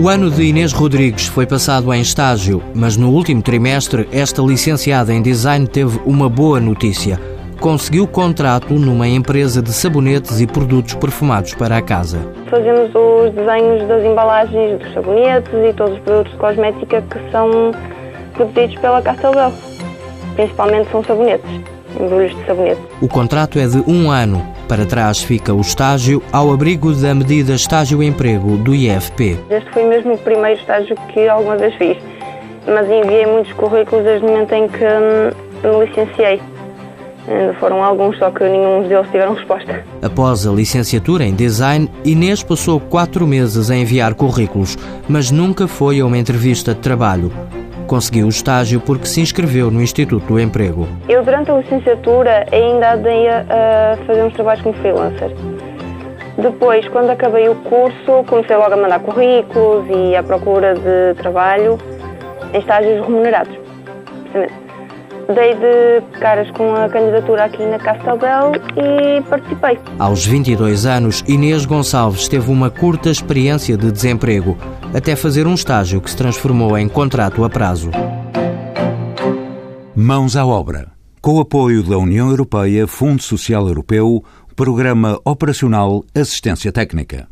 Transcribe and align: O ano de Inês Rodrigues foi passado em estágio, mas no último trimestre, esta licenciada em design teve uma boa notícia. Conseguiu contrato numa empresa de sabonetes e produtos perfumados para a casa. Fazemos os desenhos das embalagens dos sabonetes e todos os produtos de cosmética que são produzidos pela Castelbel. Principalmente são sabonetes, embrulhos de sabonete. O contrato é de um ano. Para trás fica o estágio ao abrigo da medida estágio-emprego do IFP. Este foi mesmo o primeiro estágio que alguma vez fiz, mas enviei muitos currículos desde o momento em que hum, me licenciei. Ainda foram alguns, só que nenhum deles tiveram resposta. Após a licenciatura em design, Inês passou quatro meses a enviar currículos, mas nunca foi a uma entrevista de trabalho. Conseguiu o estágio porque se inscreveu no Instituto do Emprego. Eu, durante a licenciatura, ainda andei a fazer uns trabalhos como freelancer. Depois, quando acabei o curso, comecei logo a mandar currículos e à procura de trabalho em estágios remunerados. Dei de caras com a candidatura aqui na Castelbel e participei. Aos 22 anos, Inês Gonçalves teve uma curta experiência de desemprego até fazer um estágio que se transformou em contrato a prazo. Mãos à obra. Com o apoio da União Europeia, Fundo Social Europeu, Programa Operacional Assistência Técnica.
O 0.00 0.08
ano 0.08 0.30
de 0.30 0.44
Inês 0.44 0.72
Rodrigues 0.72 1.26
foi 1.26 1.44
passado 1.46 1.92
em 1.92 2.00
estágio, 2.00 2.62
mas 2.74 2.96
no 2.96 3.10
último 3.10 3.42
trimestre, 3.42 4.08
esta 4.10 4.40
licenciada 4.40 5.12
em 5.12 5.20
design 5.20 5.66
teve 5.66 6.00
uma 6.06 6.26
boa 6.26 6.58
notícia. 6.58 7.20
Conseguiu 7.60 8.06
contrato 8.06 8.72
numa 8.72 9.06
empresa 9.06 9.60
de 9.60 9.70
sabonetes 9.70 10.40
e 10.40 10.46
produtos 10.46 10.94
perfumados 10.94 11.52
para 11.52 11.76
a 11.76 11.82
casa. 11.82 12.18
Fazemos 12.48 12.88
os 12.94 13.34
desenhos 13.34 13.86
das 13.86 14.02
embalagens 14.02 14.78
dos 14.78 14.94
sabonetes 14.94 15.52
e 15.52 15.74
todos 15.74 15.92
os 15.92 16.00
produtos 16.00 16.32
de 16.32 16.38
cosmética 16.38 17.02
que 17.02 17.30
são 17.30 17.70
produzidos 18.32 18.76
pela 18.76 19.02
Castelbel. 19.02 19.52
Principalmente 20.34 20.90
são 20.90 21.04
sabonetes, 21.04 21.50
embrulhos 21.98 22.34
de 22.36 22.46
sabonete. 22.46 22.80
O 23.00 23.08
contrato 23.08 23.58
é 23.58 23.66
de 23.66 23.78
um 23.90 24.10
ano. 24.10 24.44
Para 24.68 24.86
trás 24.86 25.22
fica 25.22 25.52
o 25.52 25.60
estágio 25.60 26.22
ao 26.32 26.52
abrigo 26.52 26.92
da 26.92 27.14
medida 27.14 27.54
estágio-emprego 27.54 28.56
do 28.58 28.74
IFP. 28.74 29.38
Este 29.50 29.70
foi 29.72 29.84
mesmo 29.84 30.14
o 30.14 30.18
primeiro 30.18 30.60
estágio 30.60 30.96
que 31.12 31.28
alguma 31.28 31.56
vez 31.56 31.74
fiz, 31.74 31.96
mas 32.66 32.86
enviei 32.88 33.26
muitos 33.26 33.52
currículos 33.54 34.04
desde 34.04 34.24
o 34.24 34.28
momento 34.28 34.52
em 34.52 34.68
que 34.68 34.84
hum, 34.84 35.78
me 35.78 35.86
licenciei. 35.86 36.40
Ainda 37.28 37.54
foram 37.54 37.82
alguns, 37.84 38.18
só 38.18 38.30
que 38.30 38.42
nenhum 38.42 38.88
deles 38.88 39.06
tiveram 39.10 39.34
resposta. 39.34 39.84
Após 40.02 40.46
a 40.46 40.50
licenciatura 40.50 41.24
em 41.24 41.34
design, 41.34 41.88
Inês 42.04 42.42
passou 42.42 42.80
quatro 42.80 43.26
meses 43.26 43.70
a 43.70 43.76
enviar 43.76 44.14
currículos, 44.14 44.76
mas 45.08 45.30
nunca 45.30 45.68
foi 45.68 46.00
a 46.00 46.06
uma 46.06 46.18
entrevista 46.18 46.74
de 46.74 46.80
trabalho. 46.80 47.30
Conseguiu 47.90 48.26
o 48.26 48.28
estágio 48.28 48.80
porque 48.80 49.04
se 49.04 49.20
inscreveu 49.20 49.68
no 49.68 49.82
Instituto 49.82 50.24
do 50.24 50.38
Emprego. 50.38 50.86
Eu, 51.08 51.24
durante 51.24 51.50
a 51.50 51.56
licenciatura, 51.56 52.46
ainda 52.52 52.94
andei 52.94 53.28
a 53.28 53.98
fazer 54.06 54.22
uns 54.22 54.32
trabalhos 54.32 54.62
como 54.62 54.76
freelancer. 54.76 55.32
Depois, 56.38 56.86
quando 56.86 57.10
acabei 57.10 57.48
o 57.48 57.56
curso, 57.56 58.22
comecei 58.28 58.56
logo 58.56 58.72
a 58.72 58.76
mandar 58.76 59.00
currículos 59.00 59.86
e 59.90 60.14
à 60.14 60.22
procura 60.22 60.74
de 60.76 61.20
trabalho 61.20 61.80
em 62.54 62.60
estágios 62.60 63.04
remunerados. 63.04 63.58
Dei 65.34 65.54
de 65.54 66.18
caras 66.18 66.50
com 66.50 66.74
a 66.74 66.88
candidatura 66.88 67.44
aqui 67.44 67.64
na 67.64 67.78
Castelbel 67.78 68.52
e 68.76 69.22
participei. 69.22 69.78
Aos 69.96 70.26
22 70.26 70.86
anos, 70.86 71.22
Inês 71.28 71.64
Gonçalves 71.64 72.26
teve 72.26 72.50
uma 72.50 72.68
curta 72.68 73.10
experiência 73.10 73.76
de 73.76 73.92
desemprego 73.92 74.58
até 74.92 75.14
fazer 75.14 75.46
um 75.46 75.54
estágio 75.54 76.00
que 76.00 76.10
se 76.10 76.16
transformou 76.16 76.76
em 76.76 76.88
contrato 76.88 77.44
a 77.44 77.48
prazo. 77.48 77.90
Mãos 79.94 80.34
à 80.34 80.44
obra. 80.44 80.88
Com 81.20 81.34
o 81.34 81.40
apoio 81.40 81.84
da 81.84 81.96
União 81.96 82.28
Europeia, 82.28 82.88
Fundo 82.88 83.22
Social 83.22 83.68
Europeu, 83.68 84.24
Programa 84.56 85.20
Operacional 85.24 86.02
Assistência 86.12 86.72
Técnica. 86.72 87.30